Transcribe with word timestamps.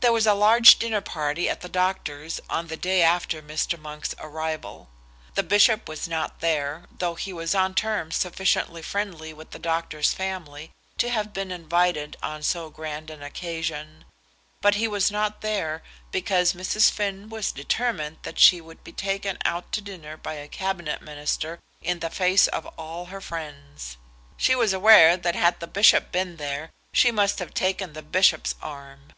There 0.00 0.12
was 0.12 0.26
a 0.26 0.34
large 0.34 0.78
dinner 0.78 1.00
party 1.00 1.48
at 1.48 1.62
the 1.62 1.68
doctor's 1.68 2.38
on 2.50 2.66
the 2.66 2.76
day 2.76 3.00
after 3.00 3.40
Mr. 3.40 3.78
Monk's 3.80 4.14
arrival. 4.18 4.90
The 5.34 5.42
bishop 5.42 5.88
was 5.88 6.06
not 6.06 6.40
there, 6.40 6.84
though 6.98 7.14
he 7.14 7.32
was 7.32 7.54
on 7.54 7.74
terms 7.74 8.14
sufficiently 8.16 8.82
friendly 8.82 9.32
with 9.32 9.52
the 9.52 9.58
doctor's 9.58 10.12
family 10.12 10.72
to 10.98 11.08
have 11.08 11.32
been 11.32 11.50
invited 11.50 12.18
on 12.22 12.42
so 12.42 12.68
grand 12.68 13.08
an 13.08 13.22
occasion; 13.22 14.04
but 14.60 14.74
he 14.74 14.86
was 14.86 15.10
not 15.10 15.40
there, 15.40 15.82
because 16.10 16.52
Mrs. 16.52 16.90
Finn 16.90 17.30
was 17.30 17.50
determined 17.50 18.18
that 18.24 18.38
she 18.38 18.60
would 18.60 18.84
be 18.84 18.92
taken 18.92 19.38
out 19.46 19.72
to 19.72 19.80
dinner 19.80 20.18
by 20.18 20.34
a 20.34 20.48
Cabinet 20.48 21.00
Minister 21.00 21.60
in 21.80 22.00
the 22.00 22.10
face 22.10 22.46
of 22.46 22.66
all 22.76 23.06
her 23.06 23.22
friends. 23.22 23.96
She 24.36 24.54
was 24.54 24.74
aware 24.74 25.16
that 25.16 25.34
had 25.34 25.60
the 25.60 25.66
bishop 25.66 26.12
been 26.12 26.36
there, 26.36 26.72
she 26.92 27.10
must 27.10 27.38
have 27.38 27.54
taken 27.54 27.94
the 27.94 28.02
bishop's 28.02 28.54
arm. 28.60 29.14